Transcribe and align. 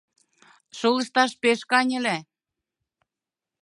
Шолышташ 0.77 1.31
пеш 1.41 1.59
каньыле. 1.71 2.17